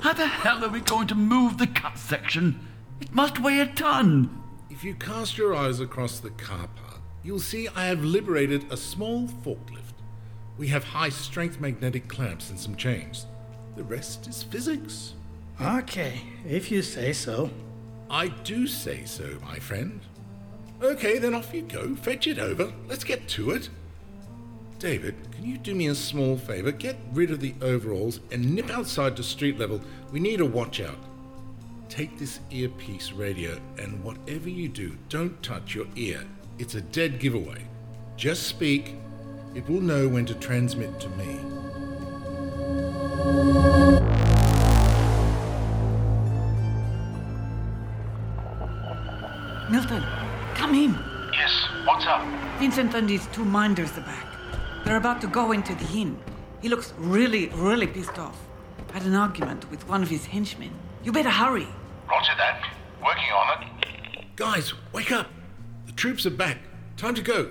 How 0.00 0.12
the 0.12 0.26
hell 0.26 0.64
are 0.64 0.68
we 0.68 0.80
going 0.80 1.06
to 1.06 1.14
move 1.14 1.58
the 1.58 1.68
cut 1.68 1.96
section? 1.96 2.66
It 3.00 3.14
must 3.14 3.40
weigh 3.40 3.60
a 3.60 3.66
ton. 3.66 4.42
If 4.70 4.82
you 4.82 4.94
cast 4.94 5.38
your 5.38 5.54
eyes 5.54 5.78
across 5.78 6.18
the 6.18 6.30
car 6.30 6.68
park, 6.74 7.00
you'll 7.22 7.38
see 7.38 7.68
I 7.68 7.86
have 7.86 8.02
liberated 8.02 8.72
a 8.72 8.76
small 8.76 9.28
forklift. 9.28 10.02
We 10.58 10.66
have 10.68 10.82
high 10.82 11.10
strength 11.10 11.60
magnetic 11.60 12.08
clamps 12.08 12.50
and 12.50 12.58
some 12.58 12.74
chains. 12.74 13.26
The 13.76 13.84
rest 13.84 14.26
is 14.26 14.42
physics. 14.42 15.14
Okay, 15.60 16.22
if 16.44 16.72
you 16.72 16.82
say 16.82 17.12
so. 17.12 17.50
I 18.10 18.28
do 18.28 18.66
say 18.66 19.04
so, 19.04 19.38
my 19.44 19.60
friend. 19.60 20.00
Okay, 20.82 21.18
then 21.18 21.34
off 21.34 21.54
you 21.54 21.62
go. 21.62 21.94
Fetch 21.94 22.26
it 22.26 22.38
over. 22.38 22.72
Let's 22.88 23.04
get 23.04 23.28
to 23.28 23.50
it. 23.52 23.68
David, 24.78 25.14
can 25.32 25.44
you 25.44 25.56
do 25.56 25.74
me 25.74 25.86
a 25.86 25.94
small 25.94 26.36
favor? 26.36 26.70
Get 26.70 26.96
rid 27.12 27.30
of 27.30 27.40
the 27.40 27.54
overalls 27.62 28.20
and 28.30 28.54
nip 28.54 28.70
outside 28.70 29.16
to 29.16 29.22
street 29.22 29.58
level. 29.58 29.80
We 30.12 30.20
need 30.20 30.40
a 30.40 30.44
watch 30.44 30.80
out. 30.80 30.98
Take 31.88 32.18
this 32.18 32.40
earpiece 32.50 33.12
radio, 33.12 33.58
and 33.78 34.02
whatever 34.02 34.48
you 34.48 34.68
do, 34.68 34.96
don't 35.08 35.40
touch 35.42 35.74
your 35.74 35.86
ear. 35.96 36.24
It's 36.58 36.74
a 36.74 36.80
dead 36.80 37.20
giveaway. 37.20 37.66
Just 38.16 38.48
speak. 38.48 38.96
It 39.54 39.68
will 39.68 39.80
know 39.80 40.08
when 40.08 40.26
to 40.26 40.34
transmit 40.34 40.98
to 41.00 41.08
me. 41.10 41.63
Vincent 52.64 52.94
and 52.94 53.10
his 53.10 53.26
two 53.26 53.44
minders 53.44 53.92
are 53.98 54.00
back. 54.00 54.26
They're 54.86 54.96
about 54.96 55.20
to 55.20 55.26
go 55.26 55.52
into 55.52 55.74
the 55.74 55.86
inn. 56.00 56.18
He 56.62 56.70
looks 56.70 56.94
really, 56.96 57.48
really 57.48 57.86
pissed 57.86 58.18
off. 58.18 58.40
Had 58.90 59.02
an 59.02 59.14
argument 59.14 59.70
with 59.70 59.86
one 59.86 60.02
of 60.02 60.08
his 60.08 60.24
henchmen. 60.24 60.70
You 61.02 61.12
better 61.12 61.28
hurry. 61.28 61.68
Roger 62.08 62.32
that. 62.38 62.66
Working 63.04 63.30
on 63.34 63.62
it. 63.64 64.36
Guys, 64.36 64.72
wake 64.94 65.12
up! 65.12 65.26
The 65.84 65.92
troops 65.92 66.24
are 66.24 66.30
back. 66.30 66.56
Time 66.96 67.14
to 67.14 67.20
go. 67.20 67.50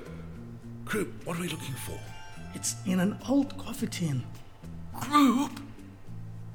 Crew, 0.84 1.13
what 1.25 1.38
are 1.38 1.41
we 1.41 1.48
looking 1.48 1.75
for? 1.75 2.00
It's 2.55 2.75
in 2.88 3.00
an 3.00 3.20
old 3.29 3.55
coffee 3.60 3.86
tin. 3.86 4.24
Croup? 5.00 5.60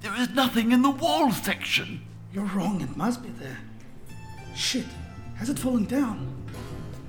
There 0.00 0.16
is 0.16 0.30
nothing 0.30 0.72
in 0.72 0.82
the 0.82 0.90
wall 0.90 1.30
section. 1.30 2.00
You're 2.32 2.46
wrong, 2.46 2.80
it 2.80 2.96
must 2.96 3.22
be 3.22 3.30
there. 3.30 3.60
Shit, 4.56 4.86
has 5.36 5.48
it 5.48 5.60
fallen 5.60 5.84
down? 5.84 6.34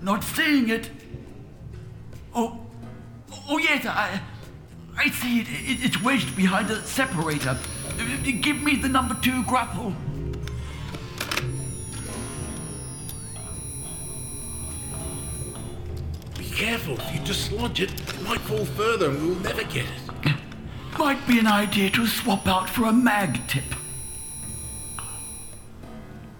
Not 0.03 0.23
seeing 0.23 0.69
it. 0.69 0.91
Oh, 2.33 2.59
oh 3.49 3.57
yes, 3.57 3.85
I, 3.85 4.21
I 4.97 5.09
see 5.09 5.41
it. 5.41 5.47
it 5.49 5.85
it's 5.85 6.01
wedged 6.01 6.35
behind 6.35 6.69
a 6.69 6.81
separator. 6.83 7.57
Give 8.23 8.61
me 8.61 8.75
the 8.75 8.87
number 8.87 9.15
two 9.21 9.43
grapple. 9.43 9.93
Be 16.37 16.45
careful. 16.45 16.93
If 16.93 17.13
you 17.15 17.19
dislodge 17.25 17.81
it, 17.81 17.91
it 17.91 18.21
might 18.23 18.41
fall 18.41 18.65
further 18.65 19.09
and 19.09 19.21
we'll 19.21 19.39
never 19.39 19.63
get 19.63 19.85
it. 19.85 20.35
Might 20.97 21.25
be 21.27 21.39
an 21.39 21.47
idea 21.47 21.89
to 21.91 22.05
swap 22.05 22.47
out 22.47 22.69
for 22.69 22.85
a 22.85 22.93
mag 22.93 23.47
tip. 23.47 23.63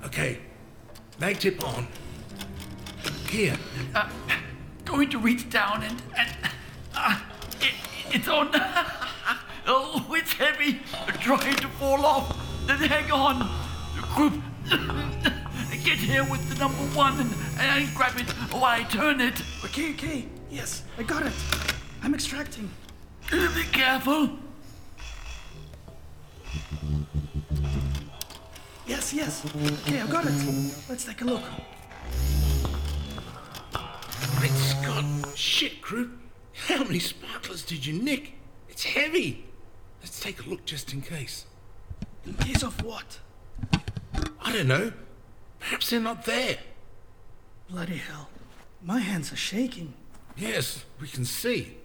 Okay, 0.06 0.40
mag 1.20 1.40
tip 1.40 1.64
on. 1.66 1.88
Here. 3.30 3.56
Uh, 3.96 4.10
going 4.90 5.10
to 5.10 5.20
reach 5.20 5.50
down 5.50 5.84
and. 5.84 6.02
and 6.18 6.30
uh, 6.96 7.20
it, 7.62 7.74
it's 8.16 8.28
on. 8.28 8.50
oh, 9.68 10.06
it's 10.10 10.34
heavy. 10.34 10.80
Trying 11.22 11.56
to 11.58 11.68
fall 11.80 12.06
off. 12.06 12.36
Then 12.66 12.80
hang 12.80 13.12
on. 13.12 13.48
Croup. 14.16 14.34
Get 15.84 15.98
here 15.98 16.24
with 16.26 16.50
the 16.50 16.56
number 16.56 16.84
one 16.94 17.20
and, 17.20 17.34
and 17.58 17.96
grab 17.96 18.18
it 18.18 18.30
while 18.52 18.66
I 18.66 18.84
turn 18.84 19.22
it. 19.22 19.42
Okay, 19.64 19.92
okay. 19.94 20.26
Yes, 20.52 20.84
I 20.98 21.04
got 21.04 21.26
it. 21.26 21.34
I'm 22.04 22.14
extracting. 22.14 22.70
Be 23.32 23.64
careful. 23.72 24.30
Yes, 28.86 29.14
yes. 29.14 29.46
Okay, 29.86 30.02
I 30.02 30.08
got 30.08 30.26
it. 30.26 30.34
Let's 30.90 31.06
take 31.06 31.22
a 31.22 31.26
look. 31.26 31.44
Scott! 35.00 35.38
Shit, 35.38 35.82
crew! 35.82 36.12
How 36.68 36.84
many 36.84 37.00
sparklers 37.00 37.64
did 37.64 37.86
you 37.86 37.94
nick? 37.94 38.34
It's 38.70 38.84
heavy! 38.84 39.46
Let's 40.02 40.20
take 40.20 40.46
a 40.46 40.50
look 40.50 40.66
just 40.66 40.94
in 40.94 41.02
case. 41.02 41.46
In 42.26 42.34
case 42.34 42.64
of 42.64 42.84
what? 42.84 43.20
I 44.42 44.54
don't 44.54 44.68
know. 44.68 44.92
Perhaps 45.60 45.90
they're 45.90 46.00
not 46.00 46.26
there. 46.26 46.58
Bloody 47.70 47.98
hell. 47.98 48.30
My 48.84 49.00
hands 49.00 49.32
are 49.32 49.38
shaking. 49.38 49.94
Yes, 50.38 50.86
we 51.02 51.08
can 51.08 51.26
see. 51.26 51.78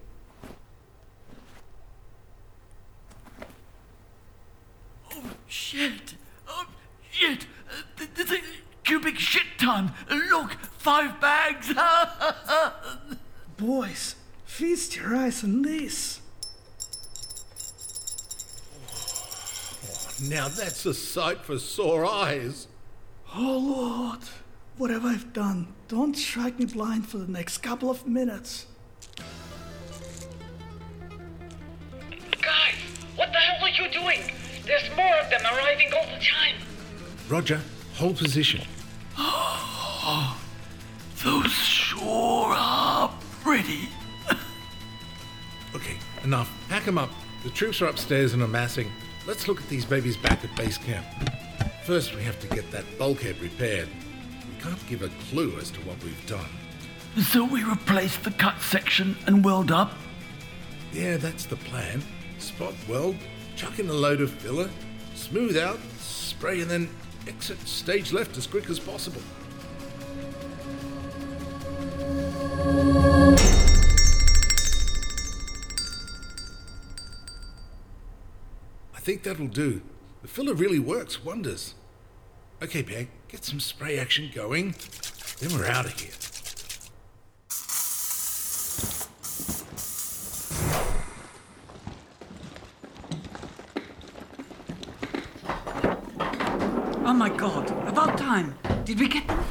Oh, 5.12 5.22
shit. 5.46 6.14
Oh, 6.48 6.66
shit. 7.10 7.46
Uh, 7.68 8.04
There's 8.14 8.32
a 8.32 8.38
cubic 8.84 9.18
shit 9.18 9.58
ton. 9.58 9.92
Look, 10.08 10.52
five 10.78 11.20
bags. 11.20 11.72
Boys, 13.56 14.16
feast 14.44 14.96
your 14.96 15.14
eyes 15.14 15.44
on 15.44 15.62
this. 15.62 16.20
Oh, 18.92 20.10
now 20.28 20.48
that's 20.48 20.84
a 20.86 20.94
sight 20.94 21.38
for 21.42 21.58
sore 21.58 22.04
eyes. 22.04 22.66
Oh 23.34 23.58
Lord, 23.58 24.20
what 24.76 24.90
have 24.90 25.04
I 25.04 25.16
done? 25.32 25.68
Don't 25.86 26.16
strike 26.16 26.58
me 26.58 26.64
blind 26.66 27.06
for 27.06 27.18
the 27.18 27.30
next 27.30 27.58
couple 27.58 27.90
of 27.90 28.06
minutes. 28.08 28.66
Guys, 32.42 32.74
what 33.14 33.30
the 33.30 33.38
hell 33.38 33.64
are 33.64 33.70
you 33.70 33.88
doing? 33.92 34.20
There's 34.66 34.88
more 34.96 35.16
of 35.18 35.30
them 35.30 35.42
arriving 35.44 35.92
all 35.92 36.06
the 36.06 36.24
time. 36.24 36.56
Roger, 37.28 37.60
hold 37.94 38.16
position. 38.16 38.62
Those 41.24 41.52
sure 41.52 42.52
are 42.52 43.08
pretty. 43.54 43.88
Okay, 45.76 45.96
enough. 46.24 46.52
Pack 46.68 46.88
'em 46.88 46.98
up. 46.98 47.10
The 47.44 47.50
troops 47.50 47.80
are 47.82 47.86
upstairs 47.86 48.32
and 48.32 48.42
amassing. 48.42 48.90
Let's 49.28 49.46
look 49.46 49.60
at 49.60 49.68
these 49.68 49.84
babies 49.84 50.16
back 50.16 50.42
at 50.42 50.54
base 50.56 50.76
camp. 50.76 51.06
First, 51.84 52.16
we 52.16 52.22
have 52.24 52.40
to 52.40 52.48
get 52.48 52.68
that 52.72 52.84
bulkhead 52.98 53.40
repaired. 53.40 53.88
We 54.48 54.60
can't 54.60 54.84
give 54.88 55.02
a 55.02 55.10
clue 55.30 55.56
as 55.60 55.70
to 55.70 55.80
what 55.82 56.02
we've 56.02 56.26
done. 56.26 56.50
So 57.30 57.44
we 57.44 57.62
replace 57.62 58.16
the 58.16 58.32
cut 58.32 58.60
section 58.60 59.16
and 59.26 59.44
weld 59.44 59.70
up? 59.70 59.92
Yeah, 60.92 61.16
that's 61.16 61.46
the 61.46 61.56
plan. 61.56 62.02
Spot 62.38 62.74
weld, 62.88 63.16
chuck 63.54 63.78
in 63.78 63.88
a 63.88 63.92
load 63.92 64.20
of 64.20 64.32
filler, 64.32 64.68
smooth 65.14 65.56
out, 65.56 65.78
spray, 66.00 66.60
and 66.60 66.68
then 66.68 66.88
exit 67.28 67.60
stage 67.68 68.12
left 68.12 68.36
as 68.36 68.48
quick 68.48 68.68
as 68.68 68.80
possible. 68.80 69.22
Think 79.04 79.22
that'll 79.22 79.48
do. 79.48 79.82
The 80.22 80.28
filler 80.28 80.54
really 80.54 80.78
works 80.78 81.22
wonders. 81.22 81.74
Okay, 82.62 82.82
Peg, 82.82 83.08
get 83.28 83.44
some 83.44 83.60
spray 83.60 83.98
action 83.98 84.30
going. 84.34 84.74
Then 85.40 85.52
we're 85.52 85.66
out 85.66 85.84
of 85.84 85.92
here. 86.00 86.10
Oh 97.06 97.12
my 97.12 97.28
god, 97.28 97.70
about 97.86 98.16
time. 98.16 98.54
Did 98.86 98.98
we 98.98 99.08
get 99.08 99.28
them? 99.28 99.44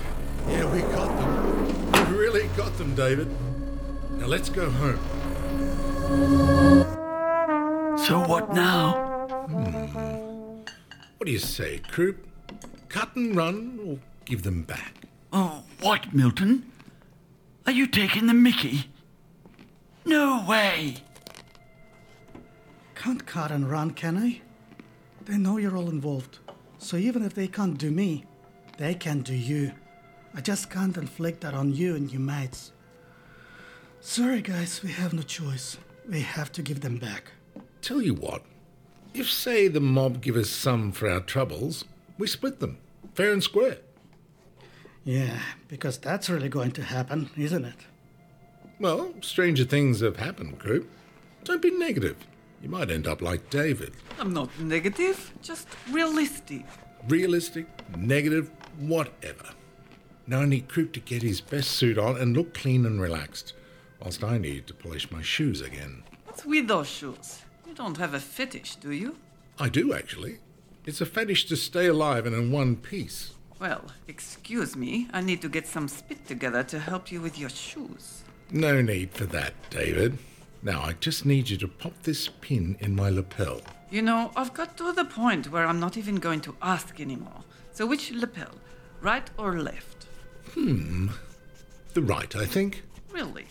Yeah, 0.50 0.65
we 0.74 0.81
got 0.81 1.15
them. 1.19 2.10
We 2.10 2.17
really 2.17 2.48
got 2.57 2.75
them, 2.79 2.95
David. 2.95 3.27
Now 4.13 4.25
let's 4.25 4.50
go 4.50 4.72
home. 4.72 4.98
So 8.00 8.19
what 8.27 8.51
now? 8.51 9.12
Hmm. 9.46 10.62
What 11.18 11.26
do 11.26 11.32
you 11.32 11.40
say, 11.40 11.80
Croup? 11.90 12.28
Cut 12.88 13.16
and 13.16 13.36
run 13.36 13.80
or 13.86 14.00
give 14.26 14.44
them 14.44 14.64
back? 14.64 14.94
Oh, 15.34 15.64
what, 15.82 16.14
Milton? 16.14 16.72
Are 17.66 17.72
you 17.72 17.88
taking 17.88 18.28
the 18.28 18.34
mickey? 18.34 18.90
No 20.06 20.46
way! 20.48 20.98
Can't 22.96 23.26
cut 23.26 23.52
and 23.52 23.70
run, 23.70 23.92
can 23.92 24.18
I? 24.18 24.42
They 25.26 25.38
know 25.38 25.58
you're 25.58 25.76
all 25.76 25.90
involved. 25.90 26.40
So 26.78 26.98
even 26.98 27.24
if 27.24 27.34
they 27.34 27.48
can't 27.48 27.78
do 27.78 27.92
me, 27.92 28.26
they 28.78 28.94
can 28.94 29.22
do 29.22 29.34
you. 29.34 29.74
I 30.34 30.42
just 30.42 30.70
can't 30.70 30.98
inflict 30.98 31.42
that 31.42 31.54
on 31.54 31.74
you 31.74 31.96
and 31.96 32.12
your 32.12 32.22
mates. 32.22 32.72
Sorry, 34.00 34.42
guys, 34.42 34.82
we 34.84 34.92
have 34.92 35.14
no 35.14 35.22
choice. 35.22 35.78
We 36.10 36.22
have 36.22 36.52
to 36.54 36.62
give 36.62 36.82
them 36.82 36.98
back. 36.98 37.32
Tell 37.82 38.02
you 38.02 38.14
what, 38.14 38.44
if, 39.13 39.29
say, 39.29 39.67
the 39.67 39.79
mob 39.79 40.22
give 40.22 40.35
us 40.35 40.50
some 40.50 40.92
for 40.92 41.09
our 41.09 41.20
troubles, 41.20 41.85
we 42.18 42.27
split 42.27 42.59
them, 42.59 42.77
fair 43.14 43.31
and 43.31 43.44
square. 43.44 43.77
Yeah, 45.03 45.40
because 45.68 45.98
that's 45.98 46.29
really 46.29 46.50
going 46.50 46.72
to 46.72 46.83
happen, 46.83 47.29
isn't 47.35 47.66
it? 47.66 47.75
Well, 48.79 49.14
stranger 49.22 49.66
things 49.66 50.00
have 50.00 50.18
happened, 50.18 50.59
Croup. 50.59 50.90
Don't 51.44 51.61
be 51.61 51.72
negative. 51.72 52.18
You 52.61 52.70
might 52.70 52.90
end 52.90 53.07
up 53.07 53.22
like 53.22 53.50
David. 53.50 53.94
I'm 54.20 54.33
not 54.33 54.50
negative, 54.59 55.33
just 55.42 55.68
realistic. 55.92 56.66
Realistic, 57.09 57.68
negative, 57.98 58.50
whatever. 58.79 59.50
Now 60.25 60.40
I 60.40 60.46
need 60.46 60.70
Croup 60.70 60.94
to 60.94 61.01
get 61.01 61.22
his 61.22 61.42
best 61.42 61.72
suit 61.72 61.98
on 61.98 62.16
and 62.18 62.35
look 62.35 62.53
clean 62.53 62.85
and 62.85 63.01
relaxed, 63.01 63.53
whilst 64.00 64.24
I 64.24 64.38
need 64.38 64.68
to 64.68 64.74
polish 64.74 65.11
my 65.11 65.22
shoes 65.22 65.59
again. 65.59 66.03
What's 66.25 66.46
with 66.46 66.68
those 66.68 66.88
shoes? 66.88 67.43
You 67.74 67.77
don't 67.77 67.98
have 67.98 68.14
a 68.14 68.20
fetish, 68.20 68.75
do 68.75 68.92
you? 68.92 69.16
I 69.57 69.68
do, 69.68 69.96
actually. 69.96 70.38
It's 70.86 71.01
a 71.01 71.07
fetish 71.07 71.46
to 71.46 71.55
stay 71.55 71.88
alive 71.88 72.27
and 72.27 72.36
in 72.36 72.51
one 72.51 72.75
piece. 72.75 73.31
Well, 73.59 73.86
excuse 74.07 74.75
me, 74.75 75.07
I 75.12 75.22
need 75.22 75.42
to 75.42 75.50
get 75.50 75.66
some 75.66 75.88
spit 75.88 76.27
together 76.27 76.62
to 76.66 76.77
help 76.77 77.12
you 77.12 77.20
with 77.20 77.40
your 77.40 77.50
shoes. 77.50 78.25
No 78.51 78.79
need 78.83 79.09
for 79.09 79.25
that, 79.25 79.55
David. 79.72 80.20
Now 80.62 80.83
I 80.83 80.94
just 81.00 81.25
need 81.25 81.50
you 81.50 81.57
to 81.57 81.68
pop 81.68 81.94
this 82.03 82.29
pin 82.42 82.77
in 82.79 82.96
my 82.96 83.09
lapel. 83.09 83.62
You 83.90 84.03
know, 84.03 84.29
I've 84.36 84.53
got 84.53 84.77
to 84.77 84.92
the 84.92 85.05
point 85.05 85.51
where 85.51 85.66
I'm 85.66 85.79
not 85.79 85.98
even 85.98 86.18
going 86.18 86.42
to 86.42 86.55
ask 86.62 87.00
anymore. 87.00 87.44
So 87.72 87.88
which 87.88 88.12
lapel? 88.12 88.51
Right 89.01 89.27
or 89.36 89.59
left? 89.59 90.05
Hmm. 90.51 91.07
The 91.96 92.03
right, 92.03 92.36
I 92.36 92.46
think. 92.46 92.83
Really? 93.12 93.48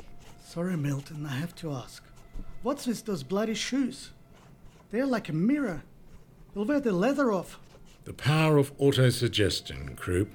Sorry, 0.47 0.77
Milton, 0.77 1.27
I 1.27 1.35
have 1.35 1.57
to 1.57 1.73
ask. 1.73 2.05
What's 2.63 2.87
with 2.87 3.05
those 3.05 3.25
bloody 3.25 3.55
shoes? 3.55 4.11
They're 4.91 5.07
like 5.07 5.29
a 5.29 5.33
mirror. 5.33 5.83
You'll 6.55 6.65
wear 6.65 6.79
the 6.79 6.93
leather 6.93 7.33
off. 7.33 7.59
The 8.05 8.13
power 8.13 8.57
of 8.57 8.77
autosuggestion, 8.79 9.97
Croup. 9.97 10.31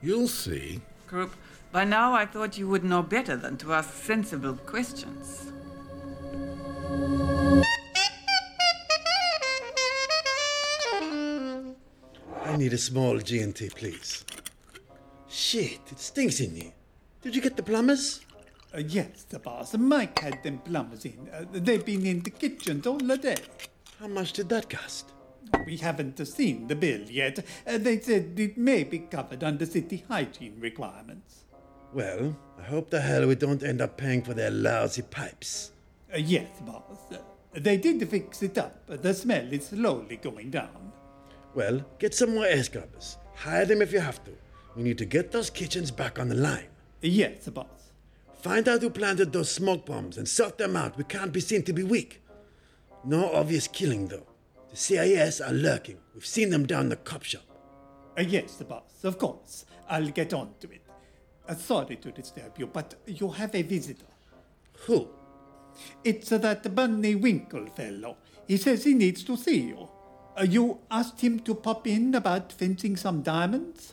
You'll 0.00 0.28
see. 0.28 0.80
Croup, 1.06 1.34
by 1.70 1.84
now 1.84 2.14
I 2.14 2.24
thought 2.24 2.56
you 2.56 2.68
would 2.68 2.84
know 2.84 3.02
better 3.02 3.36
than 3.36 3.58
to 3.58 3.74
ask 3.74 3.92
sensible 3.92 4.54
questions. 4.54 5.52
I 12.44 12.56
need 12.56 12.72
a 12.72 12.78
small 12.78 13.18
G&T, 13.18 13.68
please. 13.70 14.24
Shit, 15.28 15.80
it 15.90 16.00
stinks 16.00 16.40
in 16.40 16.54
here. 16.54 16.72
Did 17.20 17.36
you 17.36 17.42
get 17.42 17.56
the 17.56 17.62
plumbers? 17.62 18.20
Uh, 18.74 18.78
yes, 18.78 19.24
the 19.28 19.38
boss. 19.38 19.74
Mike 19.76 20.18
had 20.18 20.42
them 20.42 20.58
plumbers 20.58 21.04
in. 21.04 21.28
Uh, 21.32 21.44
they've 21.50 21.84
been 21.84 22.04
in 22.04 22.20
the 22.20 22.30
kitchens 22.30 22.86
all 22.86 22.98
the 22.98 23.16
day. 23.16 23.36
How 23.98 24.08
much 24.08 24.34
did 24.34 24.48
that 24.50 24.68
cost? 24.68 25.12
We 25.64 25.78
haven't 25.78 26.24
seen 26.26 26.66
the 26.66 26.76
bill 26.76 27.00
yet. 27.02 27.44
Uh, 27.66 27.78
they 27.78 27.98
said 28.00 28.38
it 28.38 28.58
may 28.58 28.84
be 28.84 28.98
covered 28.98 29.42
under 29.42 29.64
city 29.64 30.04
hygiene 30.06 30.56
requirements. 30.60 31.44
Well, 31.94 32.36
I 32.58 32.62
hope 32.62 32.90
the 32.90 33.00
hell 33.00 33.26
we 33.26 33.34
don't 33.34 33.62
end 33.62 33.80
up 33.80 33.96
paying 33.96 34.22
for 34.22 34.34
their 34.34 34.50
lousy 34.50 35.02
pipes. 35.02 35.72
Uh, 36.12 36.18
yes, 36.18 36.48
boss. 36.60 36.98
Uh, 37.10 37.16
they 37.54 37.78
did 37.78 38.06
fix 38.08 38.42
it 38.42 38.58
up. 38.58 38.86
The 38.86 39.14
smell 39.14 39.50
is 39.50 39.68
slowly 39.68 40.16
going 40.16 40.50
down. 40.50 40.92
Well, 41.54 41.82
get 41.98 42.14
some 42.14 42.34
more 42.34 42.44
air 42.44 42.62
scrubbers. 42.62 43.16
Hire 43.34 43.64
them 43.64 43.80
if 43.80 43.92
you 43.92 44.00
have 44.00 44.22
to. 44.24 44.32
We 44.76 44.82
need 44.82 44.98
to 44.98 45.06
get 45.06 45.32
those 45.32 45.48
kitchens 45.48 45.90
back 45.90 46.18
on 46.18 46.28
the 46.28 46.34
line. 46.34 46.68
Yes, 47.00 47.48
boss. 47.48 47.77
Find 48.48 48.66
out 48.66 48.80
who 48.80 48.88
planted 48.88 49.30
those 49.30 49.50
smoke 49.50 49.84
bombs 49.84 50.16
and 50.16 50.26
sort 50.26 50.56
them 50.56 50.74
out. 50.74 50.96
We 50.96 51.04
can't 51.04 51.34
be 51.34 51.40
seen 51.40 51.64
to 51.64 51.74
be 51.74 51.82
weak. 51.82 52.22
No 53.04 53.30
obvious 53.30 53.68
killing, 53.68 54.08
though. 54.08 54.26
The 54.70 54.76
CIS 54.76 55.42
are 55.42 55.52
lurking. 55.52 55.98
We've 56.14 56.24
seen 56.24 56.48
them 56.48 56.64
down 56.64 56.88
the 56.88 56.96
cop 56.96 57.24
shop. 57.24 57.42
Uh, 58.16 58.22
yes, 58.22 58.54
boss, 58.62 59.04
of 59.04 59.18
course. 59.18 59.66
I'll 59.90 60.08
get 60.08 60.32
on 60.32 60.54
to 60.60 60.70
it. 60.70 60.80
Uh, 61.46 61.56
sorry 61.56 61.96
to 61.96 62.10
disturb 62.10 62.58
you, 62.58 62.68
but 62.68 62.94
you 63.04 63.28
have 63.28 63.54
a 63.54 63.60
visitor. 63.60 64.06
Who? 64.86 65.10
It's 66.02 66.32
uh, 66.32 66.38
that 66.38 66.74
Bunny 66.74 67.16
Winkle 67.16 67.66
fellow. 67.66 68.16
He 68.46 68.56
says 68.56 68.82
he 68.82 68.94
needs 68.94 69.24
to 69.24 69.36
see 69.36 69.60
you. 69.60 69.90
Uh, 70.34 70.44
you 70.44 70.78
asked 70.90 71.20
him 71.20 71.40
to 71.40 71.54
pop 71.54 71.86
in 71.86 72.14
about 72.14 72.50
fencing 72.54 72.96
some 72.96 73.20
diamonds? 73.20 73.92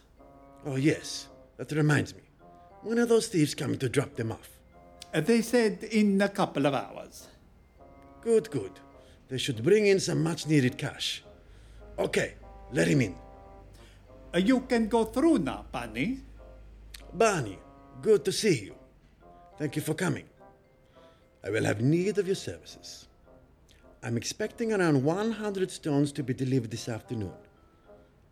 Oh, 0.65 0.77
yes. 0.77 1.27
That 1.57 1.73
reminds 1.73 2.15
me. 2.15 2.21
When 2.85 2.99
are 2.99 3.07
those 3.07 3.27
thieves 3.29 3.55
coming 3.55 3.79
to 3.79 3.89
drop 3.89 4.13
them 4.13 4.31
off? 4.31 4.47
They 5.11 5.41
said 5.41 5.85
in 5.85 6.21
a 6.21 6.29
couple 6.29 6.67
of 6.67 6.75
hours. 6.75 7.27
Good, 8.21 8.51
good. 8.51 8.73
They 9.27 9.39
should 9.39 9.63
bring 9.63 9.87
in 9.87 9.99
some 9.99 10.21
much 10.21 10.45
needed 10.45 10.77
cash. 10.77 11.23
Okay, 11.97 12.35
let 12.71 12.87
him 12.87 13.01
in. 13.01 13.15
Uh, 14.31 14.37
you 14.37 14.59
can 14.59 14.87
go 14.87 15.03
through 15.03 15.39
now, 15.39 15.65
Bunny. 15.71 16.19
Barney, 17.11 17.57
good 18.03 18.23
to 18.23 18.31
see 18.31 18.65
you. 18.65 18.75
Thank 19.57 19.75
you 19.75 19.81
for 19.81 19.95
coming. 19.95 20.25
I 21.43 21.49
will 21.49 21.63
have 21.63 21.81
need 21.81 22.19
of 22.19 22.27
your 22.27 22.35
services. 22.35 23.07
I'm 24.03 24.15
expecting 24.15 24.73
around 24.73 25.03
100 25.03 25.71
stones 25.71 26.11
to 26.11 26.21
be 26.21 26.35
delivered 26.35 26.69
this 26.69 26.87
afternoon. 26.87 27.33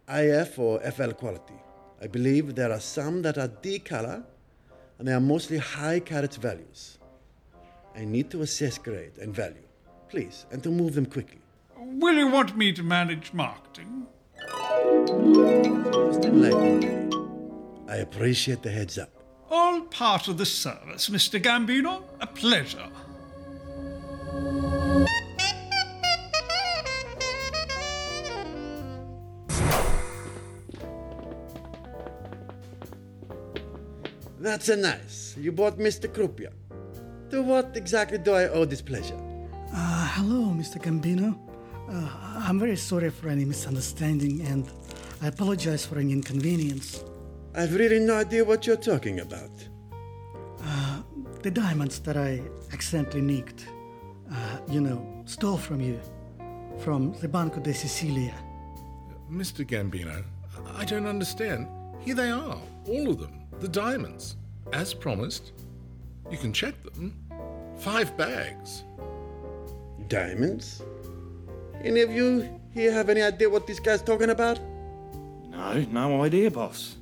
IF 0.08 0.60
or 0.60 0.80
FL 0.92 1.14
quality. 1.14 1.60
I 2.00 2.06
believe 2.06 2.54
there 2.54 2.72
are 2.72 2.80
some 2.80 3.24
that 3.24 3.40
are 3.40 3.48
D 3.48 3.80
color 3.80 4.24
and 4.98 5.08
they 5.08 5.14
are 5.14 5.20
mostly 5.20 5.58
high 5.58 6.00
carat 6.00 6.36
values. 6.36 6.98
I 7.96 8.06
need 8.06 8.30
to 8.32 8.42
assess 8.42 8.78
grade 8.78 9.18
and 9.22 9.34
value, 9.34 9.68
please, 10.10 10.46
and 10.52 10.64
to 10.64 10.70
move 10.70 10.96
them 10.96 11.06
quickly. 11.06 11.42
Will 11.78 12.16
you 12.16 12.28
want 12.28 12.56
me 12.58 12.72
to 12.74 12.84
manage 12.84 13.34
marketing? 13.34 14.08
Most 14.52 16.26
enlightening. 16.26 17.14
I 17.88 17.98
appreciate 17.98 18.64
the 18.64 18.72
heads 18.72 18.98
up. 18.98 19.10
All 19.52 19.82
part 19.82 20.28
of 20.28 20.38
the 20.38 20.46
service, 20.46 21.10
Mr. 21.10 21.40
Gambino. 21.42 22.04
A 22.22 22.28
pleasure. 22.28 22.90
That's 34.54 34.70
a 34.70 34.76
nice. 34.76 35.36
You 35.36 35.52
bought 35.52 35.80
Mr. 35.80 36.08
Krupia. 36.08 36.52
To 37.32 37.42
what 37.42 37.76
exactly 37.76 38.20
do 38.20 38.34
I 38.34 38.50
owe 38.50 38.66
this 38.66 38.84
pleasure? 38.84 39.20
Uh, 39.74 40.08
hello, 40.14 40.54
Mr. 40.54 40.78
Gambino. 40.80 41.36
Uh, 41.90 42.08
I'm 42.48 42.60
very 42.60 42.76
sorry 42.76 43.10
for 43.10 43.30
any 43.30 43.46
misunderstanding 43.46 44.42
and 44.46 44.72
I 45.24 45.30
apologize 45.30 45.88
for 45.88 45.98
any 45.98 46.14
inconvenience. 46.14 47.04
I've 47.56 47.74
really 47.74 47.98
no 47.98 48.14
idea 48.14 48.46
what 48.46 48.68
you're 48.68 48.84
talking 48.92 49.22
about. 49.22 49.50
Uh, 50.64 51.02
the 51.42 51.50
diamonds 51.50 51.98
that 52.02 52.16
I 52.16 52.40
accidentally 52.72 53.22
nicked, 53.22 53.66
uh, 54.32 54.58
you 54.70 54.82
know, 54.82 55.24
stole 55.26 55.58
from 55.58 55.82
you, 55.82 56.00
from 56.78 57.14
the 57.22 57.28
Banco 57.28 57.60
de 57.60 57.74
Sicilia. 57.74 58.36
Mr. 59.32 59.66
Gambino, 59.66 60.24
I 60.78 60.86
don't 60.86 61.08
understand. 61.08 61.68
Here 62.02 62.14
they 62.14 62.30
are, 62.30 62.62
all 62.88 63.10
of 63.10 63.20
them, 63.20 63.48
the 63.60 63.68
diamonds, 63.68 64.36
as 64.72 64.94
promised. 64.94 65.52
You 66.32 66.38
can 66.38 66.54
check 66.54 66.76
them. 66.84 67.14
Five 67.78 68.16
bags. 68.18 68.84
Diamonds? 70.08 70.82
Any 71.84 72.02
of 72.02 72.12
you 72.12 72.50
here 72.72 72.92
have 72.92 73.10
any 73.10 73.22
idea 73.22 73.50
what 73.50 73.68
this 73.68 73.80
guy's 73.80 74.02
talking 74.02 74.30
about? 74.30 74.60
No, 75.50 75.86
no 75.92 76.24
idea, 76.24 76.50
boss. 76.50 76.96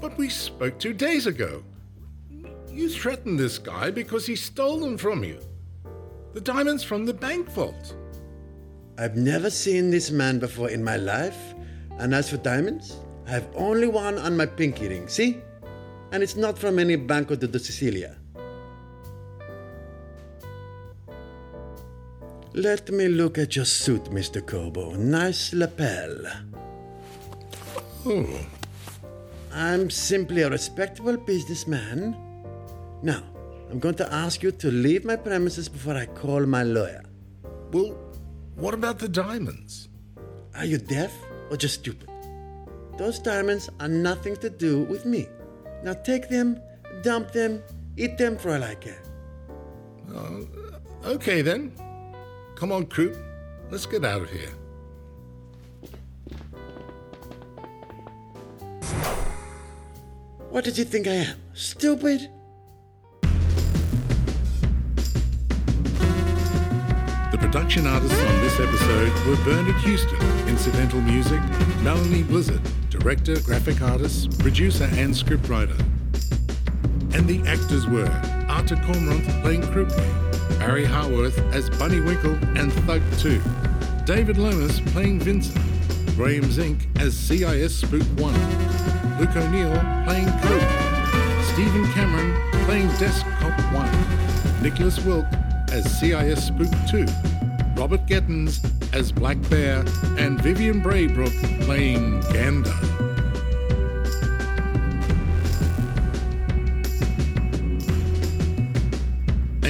But 0.00 0.16
we 0.16 0.28
spoke 0.28 0.78
two 0.78 0.94
days 0.94 1.26
ago. 1.26 1.62
You 2.68 2.88
threatened 2.88 3.38
this 3.38 3.58
guy 3.58 3.90
because 3.90 4.26
he 4.26 4.34
stole 4.34 4.78
them 4.80 4.96
from 4.96 5.22
you. 5.22 5.38
The 6.32 6.40
diamonds 6.40 6.82
from 6.82 7.04
the 7.04 7.12
bank 7.12 7.50
vault. 7.50 7.96
I've 8.96 9.16
never 9.16 9.50
seen 9.50 9.90
this 9.90 10.10
man 10.10 10.38
before 10.38 10.70
in 10.70 10.82
my 10.82 10.96
life, 10.96 11.54
and 11.98 12.14
as 12.14 12.30
for 12.30 12.36
diamonds, 12.38 12.96
I 13.30 13.34
have 13.34 13.46
only 13.54 13.86
one 13.86 14.18
on 14.18 14.36
my 14.36 14.44
pinky 14.44 14.88
ring, 14.88 15.06
see? 15.06 15.40
And 16.10 16.20
it's 16.20 16.34
not 16.34 16.58
from 16.58 16.80
any 16.80 16.96
Banco 16.96 17.36
de 17.36 17.58
Sicilia. 17.60 18.16
Let 22.54 22.90
me 22.90 23.06
look 23.06 23.38
at 23.38 23.54
your 23.54 23.66
suit, 23.66 24.06
Mr. 24.06 24.44
Kobo. 24.44 24.96
Nice 24.96 25.54
lapel. 25.54 26.26
Oh. 28.04 28.26
I'm 29.52 29.90
simply 29.90 30.42
a 30.42 30.50
respectable 30.50 31.16
businessman. 31.16 32.16
Now, 33.04 33.22
I'm 33.70 33.78
going 33.78 33.94
to 34.02 34.12
ask 34.12 34.42
you 34.42 34.50
to 34.50 34.72
leave 34.72 35.04
my 35.04 35.14
premises 35.14 35.68
before 35.68 35.94
I 35.94 36.06
call 36.06 36.46
my 36.46 36.64
lawyer. 36.64 37.04
Well, 37.70 37.96
what 38.56 38.74
about 38.74 38.98
the 38.98 39.08
diamonds? 39.08 39.88
Are 40.56 40.64
you 40.64 40.78
deaf 40.78 41.12
or 41.48 41.56
just 41.56 41.74
stupid? 41.74 42.09
Those 43.00 43.18
diamonds 43.18 43.70
are 43.80 43.88
nothing 43.88 44.36
to 44.36 44.50
do 44.50 44.82
with 44.82 45.06
me. 45.06 45.26
Now 45.82 45.94
take 45.94 46.28
them, 46.28 46.60
dump 47.00 47.32
them, 47.32 47.62
eat 47.96 48.18
them 48.18 48.36
for 48.36 48.50
all 48.50 48.62
I 48.62 48.74
care. 48.74 49.02
Uh, 50.14 50.42
okay 51.06 51.40
then. 51.40 51.72
Come 52.56 52.72
on, 52.72 52.84
Croup. 52.84 53.16
Let's 53.70 53.86
get 53.86 54.04
out 54.04 54.20
of 54.20 54.30
here. 54.30 54.52
What 60.50 60.64
did 60.64 60.76
you 60.76 60.84
think 60.84 61.06
I 61.06 61.24
am? 61.24 61.38
Stupid? 61.54 62.28
The 67.32 67.38
production 67.38 67.86
artists 67.86 68.20
on 68.20 68.40
this 68.42 68.60
episode 68.60 69.26
were 69.26 69.42
Bernard 69.42 69.76
Houston, 69.76 70.20
incidental 70.46 71.00
music, 71.00 71.40
Melanie 71.82 72.24
Blizzard, 72.24 72.60
director, 73.00 73.40
graphic 73.40 73.80
artist, 73.80 74.38
producer, 74.38 74.84
and 74.92 75.14
scriptwriter. 75.14 75.78
And 77.14 77.26
the 77.26 77.42
actors 77.48 77.86
were 77.86 78.06
Arthur 78.48 78.76
Cormorant 78.76 79.24
playing 79.42 79.62
Croup, 79.72 79.88
Barry 80.58 80.84
Harworth 80.84 81.38
as 81.54 81.70
Bunny 81.70 82.00
Winkle 82.00 82.34
and 82.58 82.70
Thug 82.84 83.00
2, 83.18 83.40
David 84.04 84.36
Lomas 84.36 84.80
playing 84.92 85.20
Vincent, 85.20 85.58
Graham 86.14 86.50
Zink 86.50 86.88
as 86.98 87.16
CIS 87.16 87.74
Spook 87.74 88.02
1, 88.02 89.18
Luke 89.18 89.34
O'Neill 89.34 89.72
playing 90.04 90.28
Cope, 90.42 91.42
Stephen 91.52 91.90
Cameron 91.92 92.36
playing 92.66 92.88
Desk 92.98 93.24
Cop 93.38 93.58
1, 93.72 94.62
Nicholas 94.62 95.02
Wilk 95.06 95.26
as 95.72 95.98
CIS 95.98 96.48
Spook 96.48 96.70
2, 96.90 97.06
Robert 97.76 98.04
Gettins 98.06 98.62
as 98.92 99.10
Black 99.10 99.40
Bear, 99.48 99.84
and 100.18 100.38
Vivian 100.42 100.82
Braybrook 100.82 101.32
playing 101.64 102.20
Gander. 102.32 102.89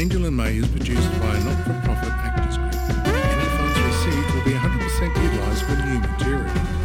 Angel 0.01 0.25
and 0.25 0.35
May 0.35 0.57
is 0.57 0.67
produced 0.69 1.11
by 1.21 1.37
a 1.37 1.45
not-for-profit 1.45 2.09
actors 2.09 2.57
group. 2.57 2.75
Any 2.75 3.45
funds 3.59 3.79
received 3.83 4.35
will 4.35 4.45
be 4.45 4.53
100% 4.53 5.23
utilised 5.23 5.65
for 5.65 5.77
new 5.77 6.01
material. 6.01 6.80